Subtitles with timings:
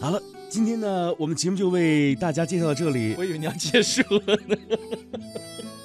[0.00, 3.14] 好了，今天呢，我们节目就为大家介绍到这里。
[3.16, 4.56] 我以为你要结束了呢。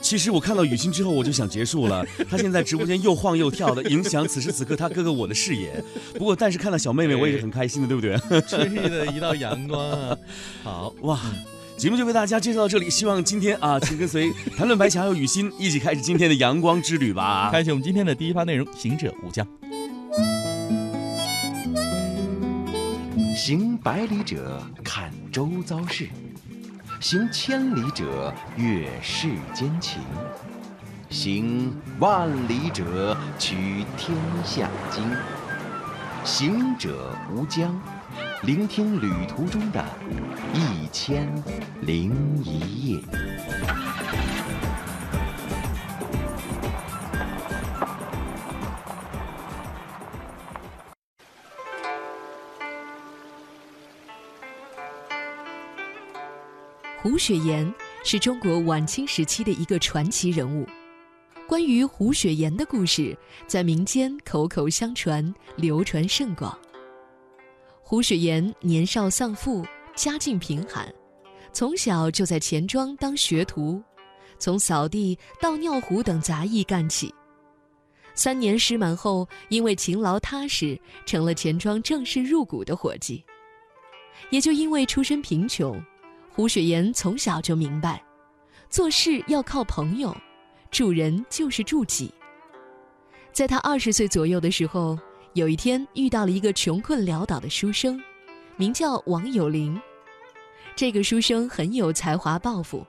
[0.01, 2.05] 其实我看到雨欣之后，我就想结束了。
[2.29, 5.83] 她现在直播间又晃又跳的，影响此时此刻她哥哥我的视野。
[6.17, 8.41] 不过，但是看到小妹妹，我也是很开心的，对不对？
[8.41, 10.17] 春日的一道阳光啊！
[10.63, 11.19] 好 哇，
[11.77, 12.89] 节目就为大家介绍到这里。
[12.89, 17.49] 希望今天啊，请跟随谈论白墙还有雨欣一起开始今天的阳光之旅吧。
[17.51, 19.45] 开启我们今天的第一发内容：行者无疆。
[23.41, 26.09] 行百里者，看周遭事。
[26.99, 30.01] 行千里者，阅世间情；
[31.09, 34.13] 行万里者，取天
[34.43, 35.01] 下经。
[36.25, 37.73] 行者无疆，
[38.43, 39.85] 聆听旅途中的
[40.53, 41.33] 一千
[41.79, 42.99] 零一夜。
[57.09, 60.63] 胡雪岩是中国晚清时期的一个传奇人物。
[61.47, 66.55] 关于胡雪岩的故事，在民间口口相传，流传甚广。
[67.81, 70.87] 胡雪岩年少丧父，家境贫寒，
[71.51, 73.81] 从小就在钱庄当学徒，
[74.37, 77.11] 从扫地、倒尿壶等杂役干起。
[78.13, 83.25] 三年师满后，因为勤劳踏实，成了钱庄正式入股的伙计。
[84.29, 85.83] 也就因为出身贫穷。
[86.39, 88.01] 胡雪岩从小就明白，
[88.69, 90.15] 做事要靠朋友，
[90.71, 92.09] 助人就是助己。
[93.33, 94.97] 在他二十岁左右的时候，
[95.33, 98.01] 有一天遇到了一个穷困潦倒的书生，
[98.55, 99.77] 名叫王有龄。
[100.77, 102.87] 这个书生很有才华抱负，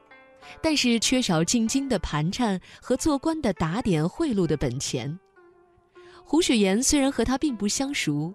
[0.62, 5.18] 但是缺少进京的盘缠和做官的打点贿赂的本钱。
[6.22, 8.32] 胡雪岩虽然和他并不相熟。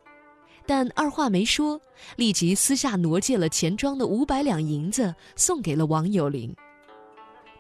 [0.68, 1.80] 但二话没说，
[2.16, 6.54] 立即私下挪借了钱庄的五百两银子，送给了王有龄。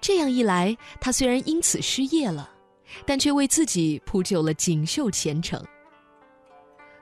[0.02, 2.50] 这样一来，他虽然因此失业了，
[3.06, 5.64] 但却为自己铺就了锦绣前程。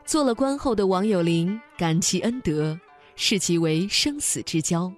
[0.05, 2.77] 做了官后的王有龄感其恩德，
[3.15, 4.91] 视其为生死之交。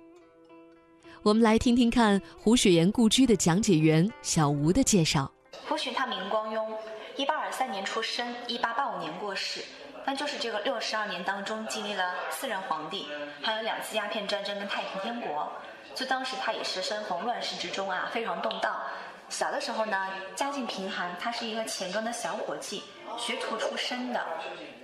[1.21, 5.31] 我们来听听看胡雪岩故居的讲解员小吴的介绍。
[5.67, 6.67] 胡雪他名光雍，
[7.17, 9.61] 一八二三年出生，一八八五年过世。
[10.05, 13.07] 那就是这个六十二年当中，经历了四任皇帝，
[13.41, 15.51] 还有两次鸦片战争跟太平天国，
[15.95, 18.79] 所以当时他也是身逢乱世之中啊，非常动荡。
[19.29, 22.83] 小的时候呢，家境贫寒，他是一个钱庄的小伙计，
[23.17, 24.23] 学徒出身的，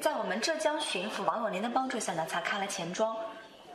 [0.01, 3.15] 在我们浙江巡抚王有龄的帮助下呢，才开了钱庄，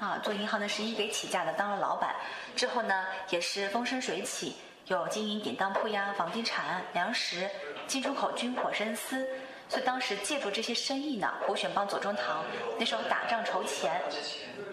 [0.00, 2.16] 啊，做银行的是一给起家的，当了老板，
[2.56, 4.56] 之后呢，也是风生水起，
[4.86, 7.48] 有经营典当铺呀、房地产、粮食、
[7.86, 9.24] 进出口军火、生丝。
[9.68, 12.44] 所以当时借助这些生意呢，胡选帮左宗棠
[12.78, 14.00] 那时候打仗筹钱，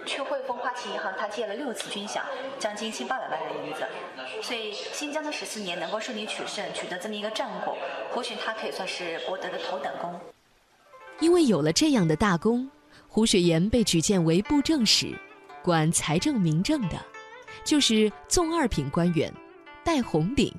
[0.05, 2.21] 去汇丰花旗银行，他借了六次军饷，
[2.59, 3.87] 将近七八百万的银子。
[4.41, 7.75] 所以新疆的十四年能够顺利取胜，取得这么一个战果，
[8.11, 10.19] 胡选他可以算是博得的头等功。
[11.19, 12.69] 因为有了这样的大功，
[13.07, 15.17] 胡雪岩被举荐为布政使，
[15.63, 16.97] 管财政民政的，
[17.63, 19.33] 就是纵二品官员，
[19.83, 20.53] 戴红顶，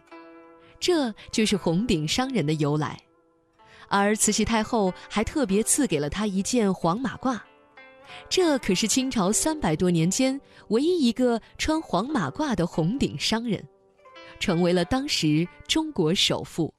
[0.80, 2.98] 这就是红顶商人的由来。
[3.96, 7.38] 而慈禧太后还特别赐给了他一件黄马褂，
[8.28, 10.40] 这可是清朝三百多年间
[10.70, 13.64] 唯一一个穿黄马褂的红顶商人，
[14.40, 16.74] 成为了当时中国首富。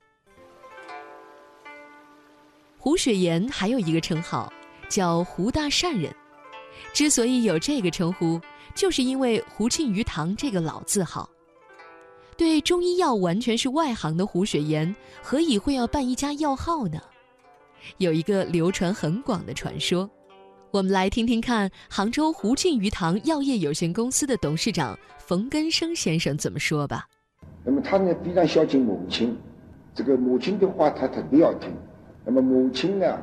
[2.78, 4.52] 胡雪岩还有一个称号，
[4.90, 6.14] 叫胡大善人。
[6.92, 8.42] 之所以有这个称呼，
[8.76, 11.30] 就是因为胡庆余堂这个老字号。
[12.38, 17.00] 对中医药完全是外行的胡雪岩，何以会要办一家药号呢？
[17.98, 20.10] 有一个流传很广的传说，
[20.72, 27.08] 我们来听听看杭州胡庆余堂药业有限公司的董事长冯根生先生怎么说吧。
[27.64, 29.38] 那么他呢非常孝敬母亲，
[29.94, 31.72] 这个母亲的话他特别要听。
[32.26, 33.18] 那么母亲呢，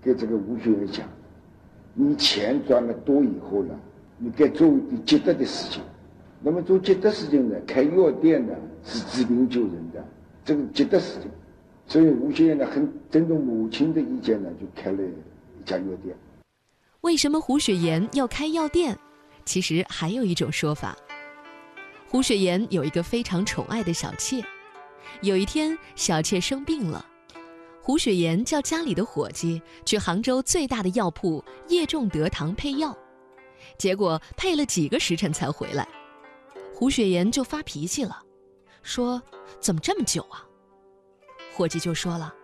[0.00, 1.08] 给这个胡雪岩讲
[1.94, 3.74] ：“你钱赚了多以后呢，
[4.18, 5.82] 你该做一点积德的事情。”
[6.42, 7.56] 那么做积德事情呢？
[7.66, 10.02] 开药店呢是治病救人的，
[10.44, 11.30] 这个积德事情。
[11.86, 16.16] 所以吴先生呢很尊重母亲的意见呢，就开了一家药店。
[17.02, 18.96] 为什么胡雪岩要开药店？
[19.44, 20.96] 其实还有一种说法。
[22.08, 24.42] 胡雪岩有一个非常宠爱的小妾，
[25.20, 27.04] 有一天小妾生病了，
[27.82, 32.96] 胡雪岩叫家里的伙计去杭州最大的药铺叶仲德堂配药，
[33.76, 35.86] 结果配了几个时辰才回来。
[36.80, 38.22] 胡雪岩就发脾气了，
[38.82, 39.22] 说
[39.60, 40.42] ：“怎么这么久啊？”
[41.52, 42.34] 伙计就说了：“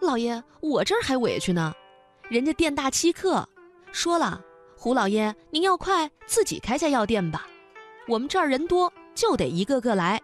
[0.00, 1.74] 老爷，我这儿还委屈呢，
[2.30, 3.44] 人家店大欺客，
[3.90, 4.40] 说了，
[4.76, 7.48] 胡老爷，您要快自己开家药店吧，
[8.06, 10.22] 我们这儿人多，就得一个个来。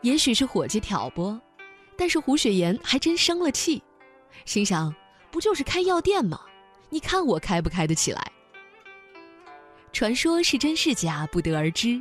[0.00, 1.38] 也许是伙计挑拨，
[1.98, 3.82] 但是胡雪岩还真生了气，
[4.46, 4.94] 心想：
[5.30, 6.40] 不就是开药店吗？
[6.88, 8.32] 你看我开不开得起来？
[9.98, 12.00] 传说是真是假，不得而知。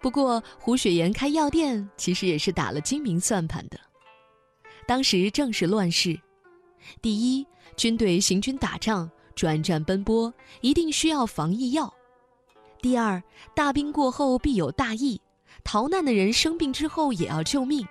[0.00, 3.78] 不过胡雪岩开药店，其实也是打了精明算盘的。
[4.84, 6.18] 当时正是乱世，
[7.00, 7.46] 第一，
[7.76, 11.88] 军队行军打仗，转战奔波，一定需要防疫药；
[12.82, 13.22] 第二，
[13.54, 15.20] 大兵过后必有大疫。
[15.62, 17.86] 逃难的人生病之后也要救命，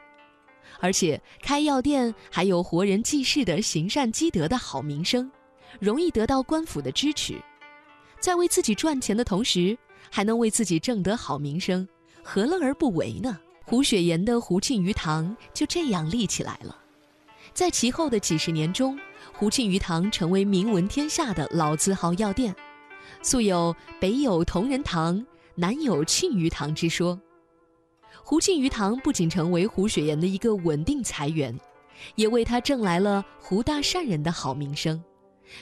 [0.81, 5.31] 而且开药店还有活人济世的行善积德的好名声，
[5.79, 7.41] 容易得到官府的支持，
[8.19, 9.77] 在为自己赚钱的同时，
[10.09, 11.87] 还能为自己挣得好名声，
[12.21, 13.37] 何乐而不为呢？
[13.65, 16.75] 胡雪岩的胡庆余堂就这样立起来了，
[17.53, 18.99] 在其后的几十年中，
[19.31, 22.55] 胡庆余堂成为名闻天下的老字号药店，
[23.21, 25.23] 素有北有同仁堂，
[25.53, 27.19] 南有庆余堂之说。
[28.23, 31.55] 胡庆余堂不仅成为胡雪岩的一个稳定财源，
[32.15, 34.99] 也为他挣来了胡大善人的好名声，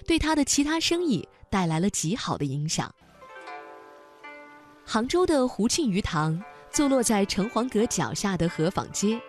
[0.06, 2.94] 对他的其他生意带来了极好的影响。
[4.86, 6.42] 杭州的胡庆余堂
[6.72, 9.20] 坐落在城隍阁脚下的河坊街，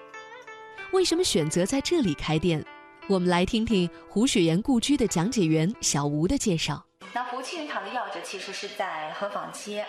[0.92, 2.64] 为什么选择在这里开店？
[3.08, 6.84] 我们来听听胡雪岩故居的讲解员小吴的介绍。
[7.12, 9.86] 那胡庆余堂的要址其实是在河坊街，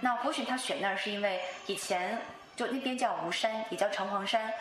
[0.00, 2.20] 那胡雪他选那儿是因为以前。
[2.54, 4.52] 就那边叫吴山，也叫城隍山，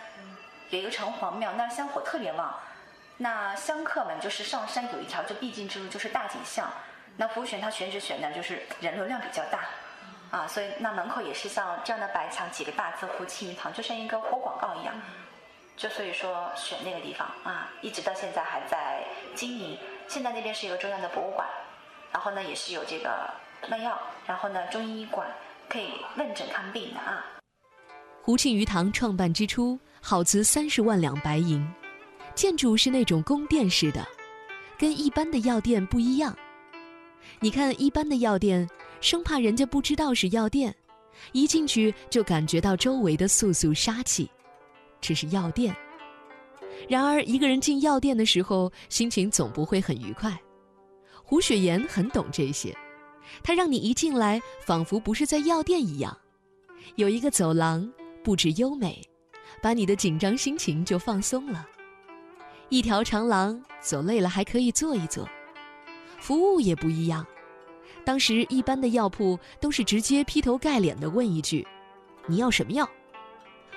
[0.69, 2.55] 有一个城隍庙，那儿香火特别旺。
[3.21, 6.67] 那香客们就是上山有一条就必经之路，就是大井巷。
[7.15, 9.59] 那服务选他选址选的就是人流量比较大，
[10.31, 14.95] 啊，所以那门口也是像这样的白墙，几个大字“胡庆余堂”，就像一个活广告一样。
[15.77, 19.03] 就所以说选那个地方啊，一直到现在还在
[19.35, 19.77] 经营。
[20.07, 21.47] 现在那边是一个中央的博物馆，
[22.11, 23.29] 然后呢也是有这个
[23.69, 23.95] 卖药，
[24.25, 25.27] 然后呢中医馆
[25.69, 27.23] 可以问诊看病的啊。
[28.23, 31.63] 胡庆余堂创办之初，耗资三十万两白银，
[32.35, 34.05] 建筑是那种宫殿式的，
[34.77, 36.35] 跟一般的药店不一样。
[37.39, 38.67] 你看一般的药店，
[38.99, 40.75] 生怕人家不知道是药店，
[41.31, 44.29] 一进去就感觉到周围的肃肃杀气。
[44.99, 45.75] 这是药店。
[46.87, 50.35] 然而一个人进药店的时候，心情总不会很愉快。
[51.23, 52.75] 胡雪岩很懂这些，
[53.43, 56.17] 他让你一进来，仿佛不是在药店一样，
[56.95, 57.91] 有一个走廊。
[58.23, 59.01] 布置优美，
[59.63, 61.67] 把你的紧张心情就放松了。
[62.71, 65.27] 一条长廊，走累了还可以坐一坐。
[66.17, 67.27] 服务也不一样，
[68.05, 71.67] 当时一般的药铺都是直接劈头盖脸的问一句
[72.27, 72.89] ：“你要什么药？”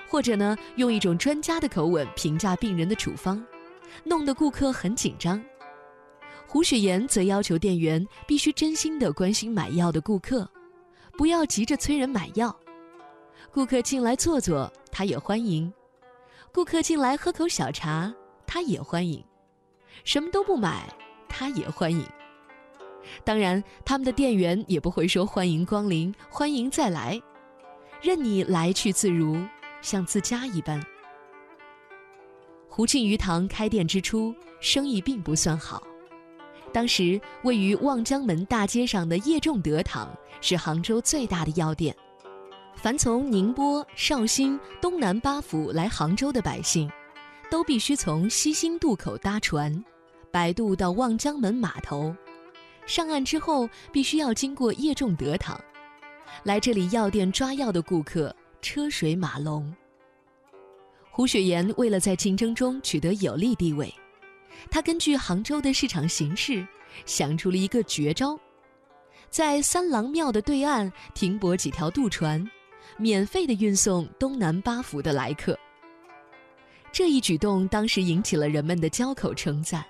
[0.07, 3.45] 或者呢，用一种专家的口吻评价病人的处方，
[4.05, 5.43] 弄得顾客很紧张。
[6.47, 10.49] 胡雪岩则要求店员必须真心的关心买药的顾客，
[11.17, 12.57] 不要急着催人买药。
[13.51, 15.69] 顾客进来坐坐，他也欢迎；
[16.53, 18.13] 顾客进来喝口小茶，
[18.55, 19.19] 他也欢迎；
[20.05, 20.87] 什么都不买，
[21.27, 22.01] 他也欢迎。
[23.25, 27.21] 当然，他们的店员也不会说“欢迎光临，欢迎再来”，
[28.01, 29.45] 任你来去自如，
[29.81, 30.81] 像自家一般。
[32.69, 35.83] 胡庆余堂开店之初，生意并不算好。
[36.71, 40.09] 当时位于望江门大街上的叶仲德堂
[40.39, 41.93] 是杭州最大的药店。
[42.77, 46.89] 凡从宁波、绍兴、东南八府来杭州的百姓，
[47.49, 49.83] 都必须从西兴渡口搭船，
[50.31, 52.15] 摆渡到望江门码头。
[52.85, 55.59] 上岸之后，必须要经过叶仲德堂。
[56.43, 59.73] 来这里药店抓药的顾客车水马龙。
[61.09, 63.93] 胡雪岩为了在竞争中取得有利地位，
[64.69, 66.67] 他根据杭州的市场形势，
[67.05, 68.37] 想出了一个绝招，
[69.29, 72.45] 在三郎庙的对岸停泊几条渡船。
[72.97, 75.57] 免费的运送东南八府的来客。
[76.95, 79.83] 这一举动当时引起了人们的交口称赞，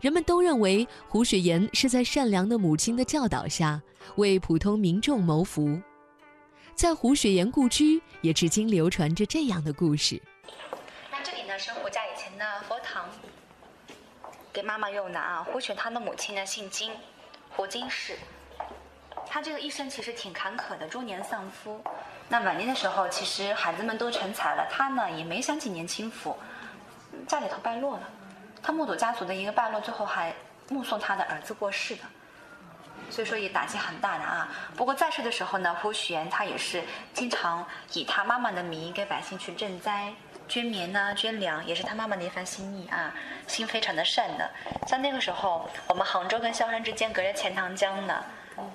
[0.00, 3.78] 人们都认为胡雪岩是在善良的母亲的教导下
[4.16, 5.78] 为普通民众谋福。
[6.74, 10.18] 在胡雪岩故居也至今流传着这样的故事。
[11.12, 13.06] 那这里呢是胡家以前的佛堂，
[14.50, 15.42] 给妈妈用的啊。
[15.42, 16.90] 胡雪他的母亲呢姓金，
[17.50, 18.16] 胡金氏。
[19.26, 21.84] 他这个一生其实挺坎坷的，中年丧夫。
[22.28, 26.36] 那晚年的时候，其实孩子们都成才了，他呢也没享几年清福，
[27.28, 28.02] 家里头败落了。
[28.62, 30.34] 他目睹家族的一个败落，最后还
[30.70, 32.02] 目送他的儿子过世的，
[33.10, 34.48] 所以说也打击很大的啊。
[34.74, 40.12] 不过在世的时候呢，胡雪岩他也是经常以他妈妈的名义给百姓去赈灾
[40.48, 43.14] 捐棉呐、捐粮，也是他妈妈的一番心意啊，
[43.46, 44.50] 心非常的善的。
[44.86, 48.24] 像那个时候，我们杭州跟萧山之间隔着钱塘江呢，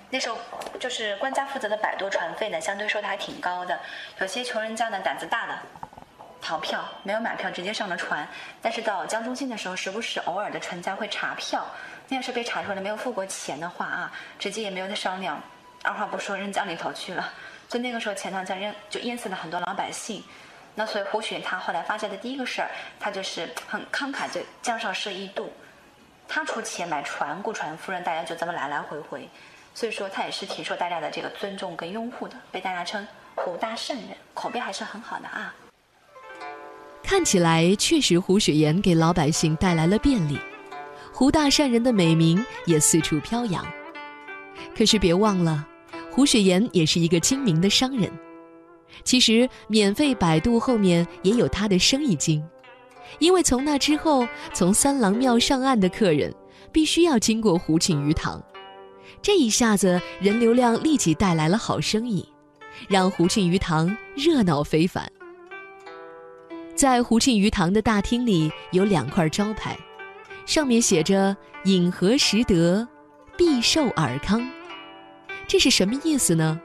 [0.09, 0.38] 那时候
[0.79, 3.79] 就是官家负责的摆渡船费呢，相对收的还挺高的。
[4.19, 5.57] 有些穷人家呢胆子大的，
[6.41, 8.27] 逃票没有买票直接上了船，
[8.62, 11.65] 但是到江中心的时候，时不时偶尔的船家会查票，
[12.07, 15.41] 那要是被查出来没有付过钱的话啊，直接也没有得商量，
[15.83, 17.31] 二话不说扔江里头去了。
[17.67, 20.24] 所以那个时候钱塘江淹就淹死了很多老百姓。
[20.75, 22.69] 那所以胡雪他后来发现的第一个事儿，
[23.00, 25.51] 他就是很慷慨，就江上设一渡，
[26.27, 29.29] 他出钱买船雇船夫人，大家就这么来来回回。
[29.79, 35.55] 所以说他也是挺受大家的这个尊重跟拥护的，被大家称胡大圣人，口碑还是很好的啊。
[37.01, 40.38] 看起来确实胡雪岩给老百姓带来了便利，
[41.13, 43.65] 胡大善人的美名也四处飘扬。
[44.77, 45.65] 可是别忘了，
[46.12, 48.12] 胡雪岩也是一个精明的商人。
[49.05, 52.45] 其实免费摆渡后面也有他的生意经，
[53.19, 56.36] 因为从那之后，从三郎庙上岸的客人
[56.69, 58.43] 必须要经过胡庆余堂，
[59.21, 62.27] 这一下子人流量立即带来了好生意，
[62.87, 65.09] 让胡庆余堂热闹非凡。
[66.75, 69.77] 在胡庆余堂的大厅里有两块招牌，
[70.45, 71.35] 上面写着
[71.65, 72.87] “饮和食德，
[73.37, 74.41] 必寿尔康”，
[75.45, 76.59] 这是什么意思呢？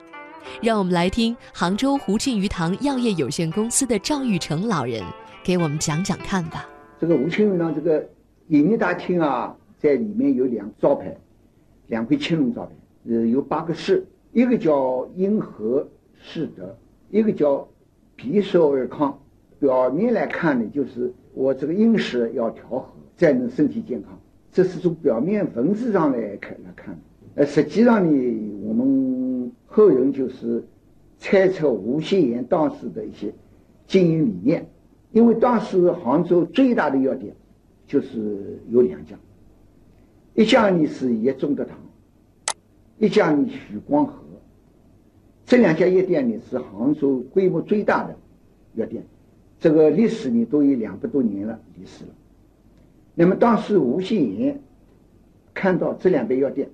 [0.61, 5.03] 让我们来听杭州胡庆余堂药业有限公司的赵玉成老人
[5.43, 6.69] 给我们讲讲看吧。
[7.01, 8.07] 这个胡庆余堂这个
[8.49, 11.17] 营业大厅啊，在里面有两招牌，
[11.89, 12.73] 两块青龙招牌，
[13.09, 16.77] 呃，有八个士，一个叫因和士德，
[17.11, 17.69] 一个叫
[18.17, 19.19] 必寿尔康。
[19.59, 22.87] 表面来看呢，就是我这个饮食要调和，
[23.17, 24.19] 才能身体健康。
[24.53, 26.99] 这是从表面文字上来看来看，
[27.35, 30.63] 呃，实际上呢，我们后人就是
[31.19, 33.33] 猜测吴谢岩当时的一些
[33.87, 34.69] 经营理念，
[35.13, 37.35] 因为当时杭州最大的药店
[37.87, 39.17] 就是有两家，
[40.35, 41.79] 一家呢是叶中德堂，
[42.99, 44.15] 一家呢许光和，
[45.47, 48.17] 这两家药店呢是杭州规模最大的
[48.75, 49.05] 药店。
[49.61, 52.11] 这个历史呢都有两百多年了历史了。
[53.15, 54.61] 那么当时吴信言
[55.55, 56.69] 看到这两家药店，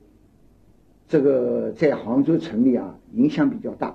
[1.06, 3.94] 这个在杭州城里啊影响比较大。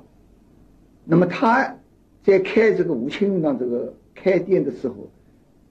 [1.03, 1.75] 那么他
[2.23, 5.09] 在开这个吴庆堂这个开店的时候，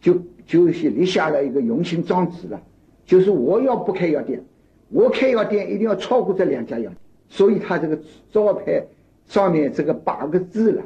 [0.00, 2.60] 就就是立下了一个用心章旨了，
[3.06, 4.44] 就是我要不开药店，
[4.88, 6.96] 我开药店一定要超过这两家药店。
[7.28, 7.98] 所以他这个
[8.32, 8.84] 招牌
[9.26, 10.82] 上面这个八个字了，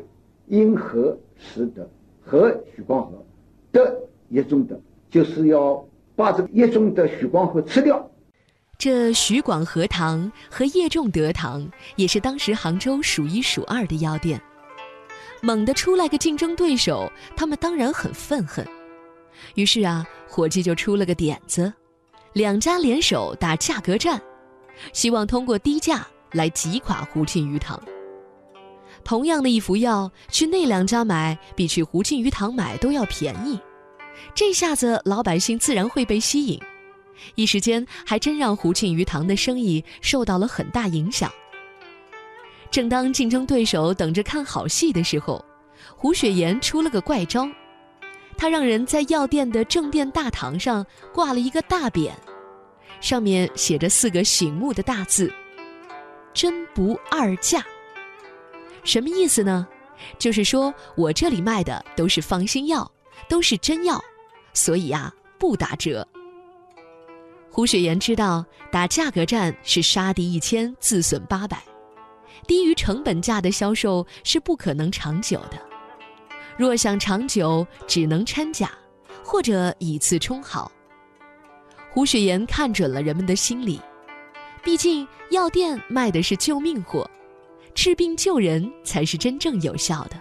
[0.46, 1.88] 因和实德。
[2.30, 3.24] 和许光和
[3.72, 5.82] 的叶中德，就是要
[6.14, 8.06] 把这个叶中德、许光和吃掉。
[8.76, 14.38] 这许广和堂和叶仲德堂也是当时杭州数一数二的药店。
[15.40, 18.62] 猛地出来个竞争对手，他们当然很愤恨。
[19.54, 21.72] 于是啊，伙计就出了个点子，
[22.32, 24.20] 两家联手打价格战，
[24.92, 27.80] 希望通过低价来击垮胡庆余堂。
[29.04, 33.58] 同样的一副药，去那两家买比去胡庆余堂买都要便宜，
[34.34, 36.60] 这下子老百姓自然会被吸引，
[37.34, 41.32] 一时间还真让胡庆余堂的生意受到了很大影响。
[42.70, 45.42] 正当竞争对手等着看好戏的时候，
[45.96, 47.48] 胡雪岩出了个怪招，
[48.38, 52.12] 他让人在药店的正殿大堂上挂了一个大匾，
[53.00, 55.30] 上面写着四个醒目的大字
[56.32, 57.62] ：“真不二价。”
[58.84, 59.66] 什么意思呢？
[60.18, 62.88] 就是说我这里卖的都是放心药，
[63.28, 64.00] 都是真药，
[64.54, 66.06] 所以啊不打折。
[67.50, 71.60] 胡雪岩知道打价格战是杀敌一千自损八百，
[72.46, 75.67] 低于成本价的销售是不可能长久的。
[76.58, 78.70] 若想长久，只能掺假，
[79.22, 80.70] 或者以次充好。
[81.88, 83.80] 胡雪岩看准了人们的心理，
[84.62, 87.08] 毕竟药店卖的是救命货。
[87.74, 90.20] 治病救人才是真正有效的。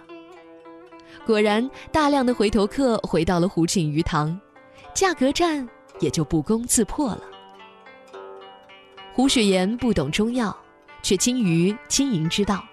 [1.26, 4.40] 果然，大量的回头客回到了胡庆余堂，
[4.94, 5.68] 价格战
[5.98, 7.22] 也就不攻自破了。
[9.12, 10.56] 胡雪岩不懂中药，
[11.02, 12.64] 却精于经营之道。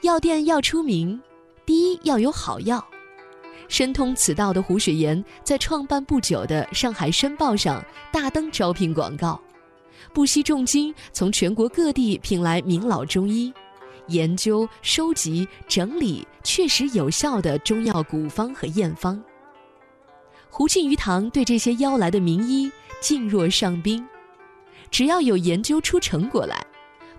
[0.00, 1.22] 药店要出名，
[1.66, 2.84] 第一要有好药。
[3.68, 9.40] 深通此道的胡雪岩，在创办不久的《上海申报》上大登招聘广告，
[10.12, 13.52] 不惜重金从全国各地聘来名老中医。
[14.08, 19.18] 研究、收集、整理确实有效的中药古方和验方。
[20.50, 24.06] 胡庆余堂对这些邀来的名医敬若上宾，
[24.90, 26.62] 只要有研究出成果来，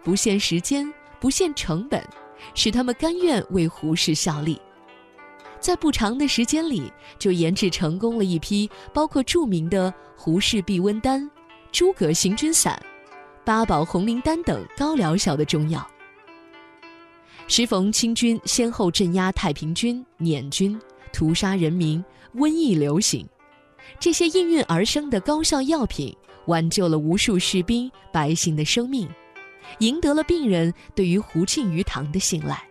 [0.04, 2.08] 不限时间、不限成本，
[2.54, 4.60] 使他们甘愿为胡氏效力。
[5.60, 11.28] 在不长的时间里就研制成功了一批包括著名的胡氏避瘟丹、
[11.72, 12.80] 诸葛行军散、
[13.44, 15.86] 八宝红灵丹等高疗效的中药。
[17.48, 20.80] 时逢清军先后镇压太平军、捻军，
[21.14, 22.04] 屠杀人民，
[22.36, 23.28] 瘟疫流行，
[24.00, 26.16] 这些应运而生的高效药品
[26.48, 29.08] 挽救了无数士兵、百姓的生命，
[29.80, 32.62] 赢得了病人对于胡庆余堂的信赖。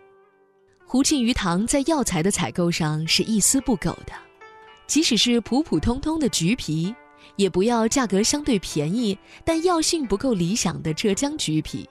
[0.86, 4.12] 胡庆余堂在药材的采购上是一丝不苟的，
[4.86, 6.94] 即使是普普通通的橘皮，
[7.36, 11.88] 也不要价格相对便宜但药性不够理想的浙江橘皮。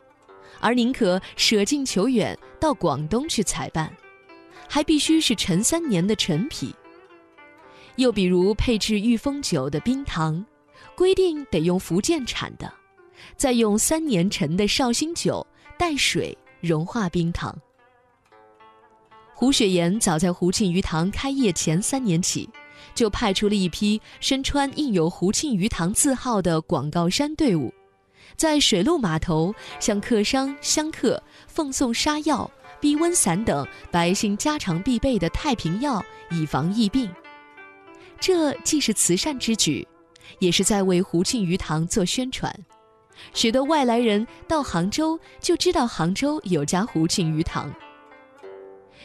[0.60, 3.92] 而宁可舍近求远到广东去采办，
[4.70, 6.74] 还必须是陈三年的陈皮。
[7.98, 10.44] 又比如配制御风酒的冰糖，
[10.96, 12.74] 规定得用福建产的，
[13.36, 15.46] 再用三年陈的绍兴酒
[15.78, 17.58] 带水融化冰糖。
[19.34, 22.50] 胡雪岩早在胡庆余堂开业前三年起，
[22.96, 27.74] 就派出了一批身穿印有胡庆余堂字号的广告衫队伍。
[28.36, 32.50] 在水陆码头向客商、香客奉送杀药、
[32.80, 37.12] 避瘟散等百姓家常必备的太平药，以防疫病。
[38.20, 39.86] 这既是慈善之举，
[40.40, 42.54] 也是在为胡庆余堂做宣传，
[43.34, 47.74] 使得外来人到杭州就知道杭州有家胡庆余堂。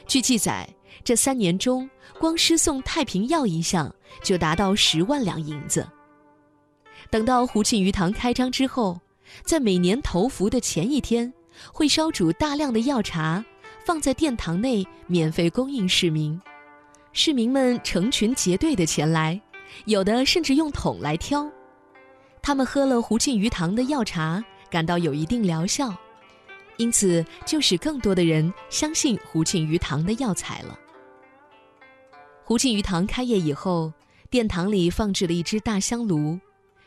[0.07, 0.69] 据记载，
[1.05, 5.87] 这三年中，光施送太平药一项就达到十万两银子。
[7.11, 8.99] 等到胡庆余堂开张之后，
[9.45, 11.33] 在每年投福的前一天，
[11.73, 13.45] 会烧煮大量的药茶，
[13.85, 16.41] 放在殿堂内免费供应市民。
[17.13, 19.41] 市民们成群结队的前来，
[19.87, 21.51] 有的甚至用桶来挑。
[22.49, 25.95] 他们喝了胡庆余堂的药茶，感到有一定疗效，
[26.78, 30.78] 因此就使更多的人相信胡庆余堂的药材了。
[32.43, 33.93] 胡庆余堂开业以后，
[34.31, 36.40] 殿堂里放置了一只大香炉，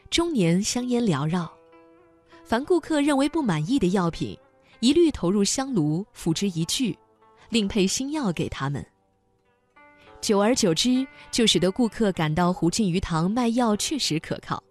[0.10, 1.54] 终年香烟缭绕。
[2.44, 4.36] 凡顾客认为不满意的药品，
[4.80, 6.98] 一律投入香炉付之一炬，
[7.50, 8.84] 另配新药给他们。
[10.22, 14.64] 久而久之，就使得顾客感到胡庆余堂卖药确实可靠。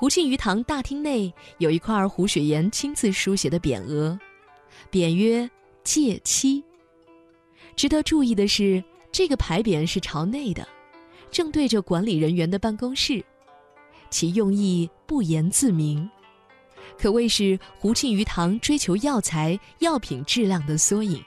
[0.00, 4.18] 胡庆余堂大厅内有一块胡雪岩亲自书写的匾额，
[4.90, 5.46] 匾曰
[5.84, 6.64] “戒妻”。
[7.76, 8.82] 值得注意的是，
[9.12, 10.66] 这个牌匾是朝内的，
[11.30, 13.22] 正对着管理人员的办公室。
[14.08, 16.10] 其用意不言自明，
[16.96, 21.22] 可谓是胡庆余堂追求药材药品质量的缩影。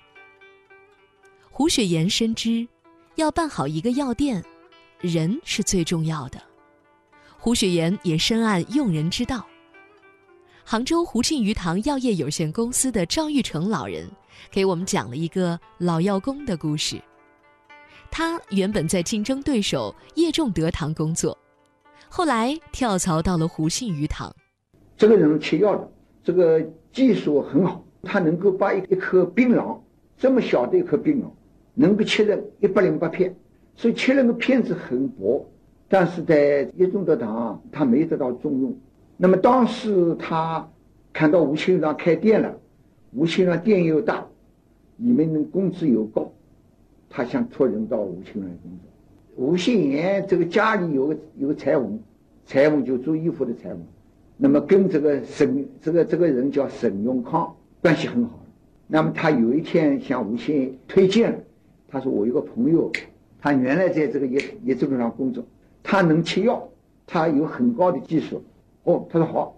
[1.51, 2.67] 胡雪岩深知，
[3.17, 4.43] 要办好一个药店，
[4.99, 6.41] 人是最重要的。
[7.43, 9.45] 胡雪岩也深谙用人之道。
[10.63, 14.09] 杭州胡庆余堂药业有限公司的赵玉成老人，
[14.49, 16.95] 给我们讲了一个老药工的故事。
[18.09, 21.37] 他原本在竞争对手叶仲德堂工作。
[22.07, 24.33] 后来跳槽到了胡庆余堂。
[24.95, 25.91] 这个人切药的
[26.23, 29.77] 这个技术很好，他能够把一一颗槟榔
[30.17, 31.25] 这么小的一颗槟榔，
[31.73, 33.35] 能够切成一百零八片，
[33.75, 35.45] 所以切那个片子很薄。
[35.93, 38.75] 但是在叶仲德堂，他没得到重用。
[39.15, 40.67] 那么当时他
[41.13, 42.57] 看到吴庆余堂开店了，
[43.11, 44.25] 吴庆余堂店又大，
[44.97, 46.31] 里面的工资又高，
[47.11, 49.45] 他想托人到吴庆余堂工作。
[49.45, 51.99] 吴信言这个家里有个有个裁缝，
[52.43, 53.79] 裁缝就做衣服的裁缝，
[54.35, 58.43] 那么跟这个沈这个这个人叫沈永康关系很好。
[58.87, 61.45] 那么他有一天向吴信推荐，
[61.87, 62.91] 他说我有个朋友，
[63.39, 65.45] 他原来在这个叶叶子路上工作，
[65.93, 66.67] 他能切药，
[67.05, 68.43] 他有很高的技术。
[68.83, 69.55] 哦，他说好，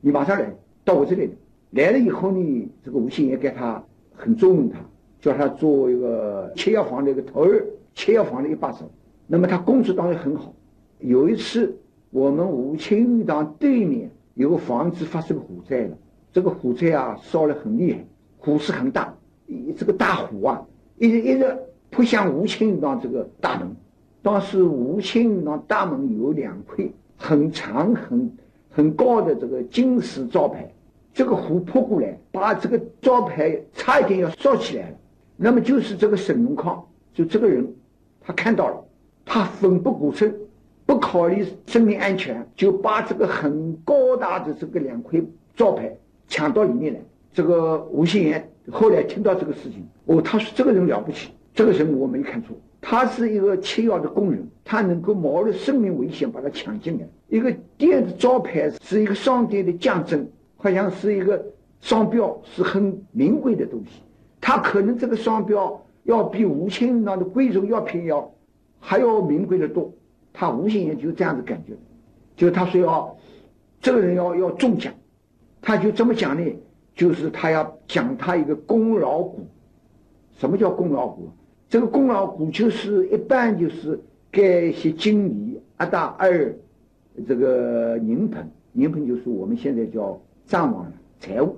[0.00, 0.52] 你马上来
[0.84, 1.30] 到我这里
[1.70, 1.84] 来。
[1.84, 3.80] 来了以后呢，这个吴信言给他
[4.12, 4.80] 很重用他，
[5.20, 8.90] 叫他做一个切药房的一个头儿，切药房的一把手。
[9.28, 10.52] 那么他工作当然很好。
[10.98, 11.78] 有一次，
[12.10, 15.96] 我们吴清玉堂对面有个房子发生火灾了，
[16.32, 18.04] 这个火灾啊烧得很厉害，
[18.38, 19.14] 火势很大，
[19.76, 20.66] 这个大火啊
[20.98, 21.56] 一直一直
[21.90, 23.76] 扑向吴清玉堂这个大门。
[24.26, 26.84] 当时吴清玉堂大门有两块
[27.16, 28.28] 很长很
[28.68, 30.68] 很高的这个金石招牌，
[31.14, 34.96] 这个火扑过来，把这个招牌差一点要烧起来了。
[35.36, 36.84] 那么就是这个沈荣康，
[37.14, 37.72] 就这个人，
[38.20, 38.84] 他看到了。
[39.24, 40.34] 他奋不顾身，
[40.86, 45.20] 不考虑生命安全，就把这个很高大的这个两块
[45.54, 47.00] 招牌抢到里面来。
[47.32, 52.56] 这个吴信言后来听到这个事情，哦，他说这个人了不起，这个人我没看错，
[52.88, 57.08] 他是一个切药的工人，他能够冒着生命危险把他抢进来。
[57.26, 60.24] 一个店的招牌是一个商店的象征，
[60.56, 61.44] 好像是一个
[61.80, 64.00] 商标，是很名贵的东西。
[64.40, 68.32] 他可能这个商标要比吴清那的贵州药品要
[68.78, 69.92] 还要名贵的多。
[70.32, 71.72] 他吴心言就这样子感觉，
[72.36, 73.16] 就他说要
[73.80, 74.94] 这个人要要中奖，
[75.60, 76.56] 他就这么讲呢，
[76.94, 79.44] 就是他要讲他一个功劳股。
[80.38, 81.28] 什么叫功劳股？
[81.68, 83.98] 这个功劳股就是一般就是
[84.30, 86.54] 给一些经理阿大二
[87.26, 91.56] 这个人捧，人捧就是我们现在叫账网了财务，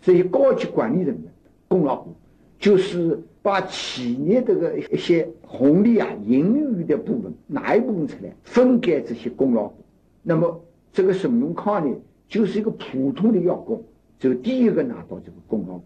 [0.00, 1.32] 这些高级管理人员
[1.68, 2.14] 功劳股，
[2.58, 9.74] 就是把企业这个一些红利啊、盈余的部分拿一部分出来分给这些功劳股。
[10.22, 10.60] 那么
[10.92, 11.94] 这个沈永康呢，
[12.28, 13.82] 就是一个普通的药工，
[14.18, 15.84] 就第一个拿到这个功劳股。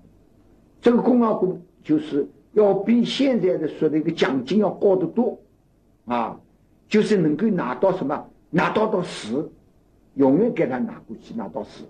[0.81, 5.39] 这个功劳股就是要比现在的说的一个奖金要高得多，
[6.07, 6.41] 啊，
[6.89, 8.29] 就是能够拿到什么？
[8.51, 9.51] 拿到到死，
[10.15, 11.85] 永远给他拿过去，拿到死。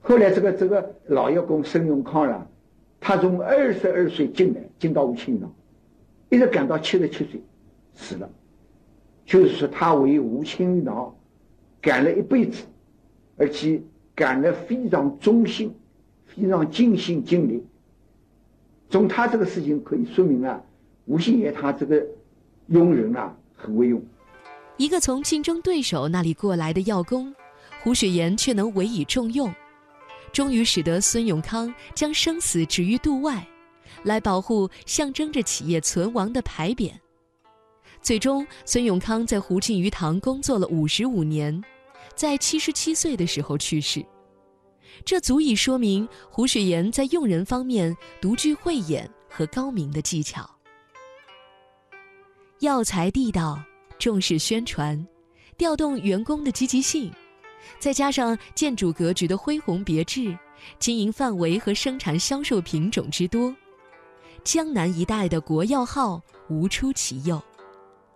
[0.00, 2.46] 后来这个这个老员工孙永康了，
[3.00, 5.50] 他从二十二岁进来，进到吴清堂，
[6.28, 7.40] 一直干到七十七岁，
[7.94, 8.28] 死了。
[9.24, 11.14] 就是说，他为吴清堂
[11.80, 12.64] 干了一辈子，
[13.36, 13.80] 而且
[14.14, 15.72] 干得非常忠心，
[16.26, 17.64] 非常尽心尽力。
[18.94, 20.62] 从他这个事情可以说明啊，
[21.06, 22.00] 吴兴业他这个
[22.68, 24.00] 用人啊很会用。
[24.76, 27.34] 一个从竞争对手那里过来的药工，
[27.82, 29.52] 胡雪岩却能委以重用，
[30.32, 33.44] 终于使得孙永康将生死置于度外，
[34.04, 36.92] 来保护象征着企业存亡的牌匾。
[38.00, 41.60] 最终，孙永康在胡庆余堂工作了五十五年，
[42.14, 44.06] 在七十七岁的时候去世。
[45.04, 50.48] 这足以说明胡雪岩在用人方面独具慧眼和高明的技巧。
[52.60, 53.58] 药材地道。
[53.96, 55.06] 重视宣传，
[55.56, 57.10] 调动员工的积极性，
[57.78, 60.36] 再加上建筑格局的恢宏别致，
[60.80, 63.54] 经营范围和生产销售品种之多，
[64.42, 67.40] 江南一带的国药号无出其右。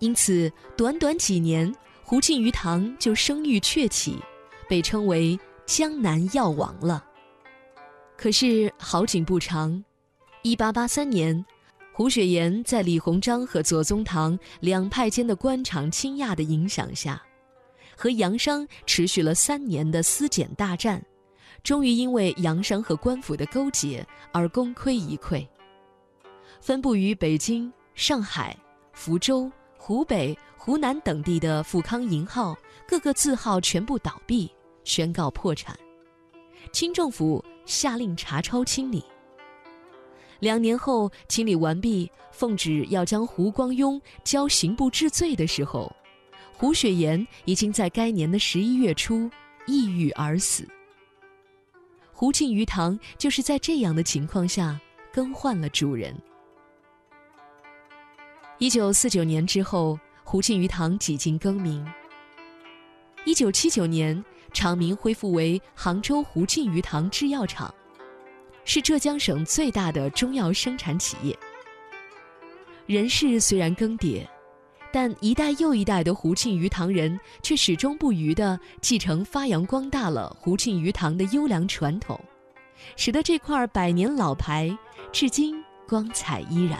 [0.00, 4.18] 因此，短短几年，胡庆余堂就声誉鹊起，
[4.68, 5.38] 被称为
[5.68, 7.04] 江南药王了。
[8.16, 9.84] 可是好景不长，
[10.40, 11.44] 一八八三年。
[11.92, 17.22] 胡雪岩在李鸿章和左宗棠两派间的官场倾轧的影响下，
[17.94, 21.04] 和洋商持续了三年的私检大战，
[21.62, 25.46] 终于因为洋商和官府的勾结而功亏一篑。
[26.62, 28.56] 分布于北京、上海、
[28.94, 34.50] 福州、湖北、湖南等地的富康银号，各个字号全部倒闭，
[34.88, 35.78] 宣告破产。
[36.72, 39.04] 清政府下令查抄清理。
[40.40, 45.94] 两年后清理完毕，奉旨要将胡光庸交刑部治罪的时候，
[46.56, 49.30] 胡雪岩已经在该年的十一月初
[49.66, 50.66] 抑郁而死。
[52.12, 54.80] 胡庆余堂就是在这样的情况下
[55.12, 56.16] 更换了主人。
[58.58, 61.86] 一九四九年之后，胡庆余堂几经更名。
[63.24, 67.72] 一九七九年，厂名恢复为杭州胡庆余堂制药厂。
[68.64, 71.34] 是浙江省最大的中药生产企业。
[72.84, 74.26] 人事虽然更迭，
[74.92, 82.20] 但一代又一代的胡庆余堂人却始终不渝地继承发扬光大了胡庆余堂的优良传统，
[82.94, 84.76] 使得这块百年老牌
[85.12, 86.78] 至今光彩依然。